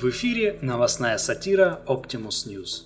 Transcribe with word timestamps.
В 0.00 0.08
эфире 0.08 0.58
новостная 0.62 1.18
сатира 1.18 1.82
Optimus 1.86 2.46
News. 2.48 2.84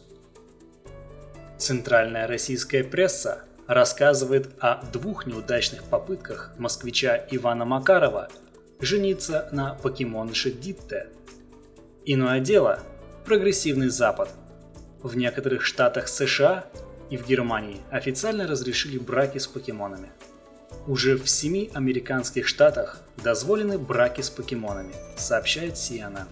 Центральная 1.58 2.26
российская 2.26 2.82
пресса 2.82 3.44
рассказывает 3.68 4.50
о 4.58 4.84
двух 4.86 5.24
неудачных 5.24 5.84
попытках 5.84 6.52
москвича 6.58 7.24
Ивана 7.30 7.64
Макарова 7.64 8.30
жениться 8.80 9.48
на 9.52 9.74
покемоныше 9.74 10.50
Дитте. 10.50 11.06
Иное 12.04 12.40
дело– 12.40 12.80
прогрессивный 13.24 13.90
Запад. 13.90 14.30
В 15.00 15.16
некоторых 15.16 15.62
штатах 15.62 16.08
США 16.08 16.64
и 17.10 17.16
в 17.16 17.28
Германии 17.28 17.80
официально 17.92 18.48
разрешили 18.48 18.98
браки 18.98 19.38
с 19.38 19.46
покемонами. 19.46 20.10
Уже 20.88 21.16
в 21.16 21.30
семи 21.30 21.70
американских 21.74 22.48
штатах 22.48 23.02
дозволены 23.22 23.78
браки 23.78 24.20
с 24.20 24.30
покемонами, 24.30 24.94
сообщает 25.16 25.74
CNN. 25.74 26.26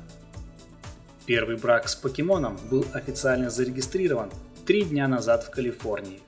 Первый 1.24 1.56
брак 1.56 1.88
с 1.88 1.94
покемоном 1.94 2.58
был 2.68 2.84
официально 2.92 3.48
зарегистрирован 3.48 4.30
три 4.66 4.82
дня 4.82 5.06
назад 5.06 5.44
в 5.44 5.50
Калифорнии. 5.50 6.20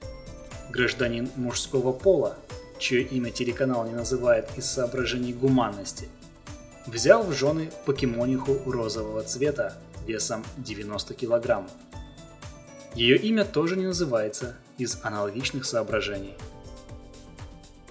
Гражданин 0.70 1.28
мужского 1.34 1.92
пола, 1.92 2.36
чье 2.78 3.02
имя 3.02 3.30
телеканал 3.30 3.86
не 3.86 3.92
называет 3.92 4.48
из 4.56 4.66
соображений 4.66 5.32
гуманности, 5.32 6.08
взял 6.86 7.24
в 7.24 7.32
жены 7.32 7.72
покемониху 7.86 8.70
розового 8.70 9.24
цвета 9.24 9.76
весом 10.06 10.44
90 10.58 11.14
килограмм. 11.14 11.68
Ее 12.94 13.16
имя 13.16 13.44
тоже 13.44 13.74
не 13.76 13.86
называется 13.86 14.54
из 14.78 15.00
аналогичных 15.02 15.64
соображений. 15.64 16.34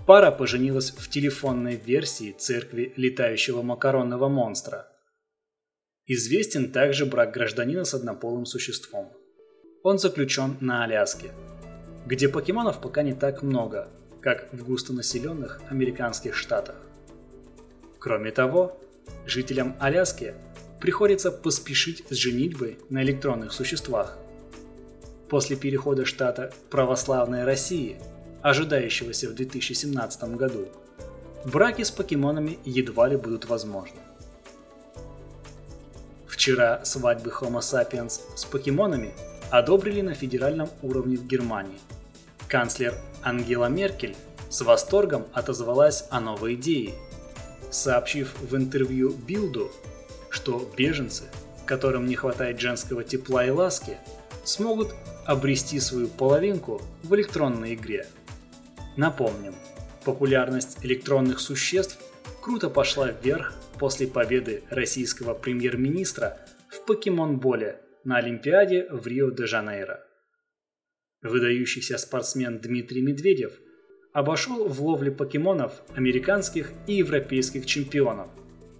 Пара 0.06 0.32
поженилась 0.32 0.92
в 0.92 1.10
телефонной 1.10 1.76
версии 1.76 2.32
церкви 2.32 2.94
летающего 2.96 3.62
макаронного 3.62 4.30
монстра– 4.30 4.88
Известен 6.06 6.70
также 6.74 7.06
брак 7.06 7.34
гражданина 7.34 7.86
с 7.86 7.94
однополым 7.94 8.46
существом. 8.46 9.14
Он 9.84 9.98
заключен 9.98 10.58
на 10.60 10.84
Аляске, 10.84 11.32
где 12.06 12.28
покемонов 12.28 12.82
пока 12.82 13.04
не 13.04 13.14
так 13.14 13.42
много, 13.42 13.88
как 14.22 14.50
в 14.52 14.66
густонаселенных 14.66 15.62
американских 15.70 16.36
штатах. 16.36 16.76
Кроме 18.00 18.32
того, 18.32 18.82
жителям 19.26 19.78
Аляски 19.80 20.34
приходится 20.82 21.32
поспешить 21.32 22.04
с 22.10 22.16
женитьбой 22.16 22.80
на 22.90 23.02
электронных 23.02 23.54
существах. 23.54 24.18
После 25.30 25.56
перехода 25.56 26.04
штата 26.04 26.52
к 26.68 26.70
православной 26.70 27.46
России, 27.46 27.98
ожидающегося 28.42 29.30
в 29.30 29.36
2017 29.36 30.36
году, 30.36 30.68
браки 31.46 31.84
с 31.84 31.92
покемонами 31.92 32.60
едва 32.66 33.08
ли 33.08 33.16
будут 33.16 33.46
возможны. 33.46 34.02
Вчера 36.44 36.84
свадьбы 36.84 37.32
Homo 37.32 37.62
sapiens 37.62 38.20
с 38.36 38.44
покемонами 38.44 39.14
одобрили 39.50 40.02
на 40.02 40.14
федеральном 40.14 40.70
уровне 40.82 41.16
в 41.16 41.26
Германии. 41.26 41.80
Канцлер 42.50 42.96
Ангела 43.24 43.68
Меркель 43.68 44.14
с 44.50 44.60
восторгом 44.60 45.26
отозвалась 45.32 46.04
о 46.10 46.20
новой 46.20 46.56
идее, 46.56 46.96
сообщив 47.72 48.36
в 48.42 48.58
интервью 48.58 49.12
Билду, 49.14 49.72
что 50.30 50.70
беженцы, 50.76 51.24
которым 51.66 52.08
не 52.08 52.16
хватает 52.16 52.60
женского 52.60 53.06
тепла 53.06 53.46
и 53.46 53.50
ласки, 53.50 53.96
смогут 54.44 54.94
обрести 55.26 55.80
свою 55.80 56.10
половинку 56.10 56.82
в 57.04 57.16
электронной 57.16 57.74
игре. 57.74 58.06
Напомним, 58.98 59.56
популярность 60.04 60.80
электронных 60.82 61.40
существ 61.40 61.98
круто 62.42 62.70
пошла 62.70 63.12
вверх 63.12 63.54
после 63.84 64.08
победы 64.08 64.64
российского 64.70 65.34
премьер-министра 65.34 66.40
в 66.70 66.86
покемон-боле 66.86 67.82
на 68.06 68.16
Олимпиаде 68.16 68.88
в 68.90 69.06
Рио-де-Жанейро. 69.06 70.00
Выдающийся 71.22 71.98
спортсмен 71.98 72.60
Дмитрий 72.60 73.02
Медведев 73.02 73.52
обошел 74.14 74.70
в 74.70 74.82
ловле 74.82 75.12
покемонов 75.12 75.82
американских 75.98 76.72
и 76.88 76.94
европейских 76.94 77.66
чемпионов 77.66 78.30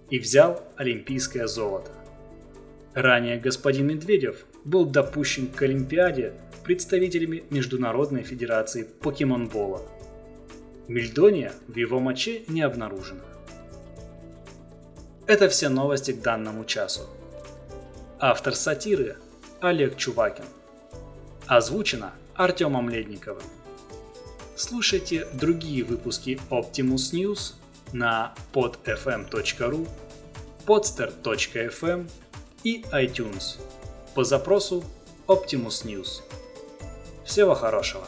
и 0.08 0.18
взял 0.18 0.66
олимпийское 0.76 1.48
золото. 1.48 1.90
Ранее 2.94 3.38
господин 3.38 3.88
Медведев 3.88 4.46
был 4.64 4.86
допущен 4.86 5.48
к 5.48 5.60
Олимпиаде 5.60 6.32
представителями 6.64 7.44
Международной 7.50 8.22
Федерации 8.22 8.88
покемонбола. 9.02 9.82
Мельдония 10.88 11.52
в 11.68 11.76
его 11.76 12.00
моче 12.00 12.44
не 12.48 12.62
обнаружено. 12.62 13.20
Это 15.26 15.48
все 15.48 15.70
новости 15.70 16.12
к 16.12 16.20
данному 16.20 16.64
часу. 16.66 17.08
Автор 18.18 18.54
сатиры 18.54 19.16
Олег 19.60 19.96
Чувакин. 19.96 20.44
Озвучено 21.46 22.12
Артемом 22.34 22.90
Ледниковым. 22.90 23.42
Слушайте 24.56 25.26
другие 25.32 25.82
выпуски 25.82 26.38
Optimus 26.50 27.12
News 27.12 27.54
на 27.92 28.34
podfm.ru, 28.52 29.88
podster.fm 30.66 32.10
и 32.62 32.82
iTunes 32.92 33.58
по 34.14 34.24
запросу 34.24 34.84
Optimus 35.26 35.86
News. 35.86 36.22
Всего 37.24 37.54
хорошего! 37.54 38.06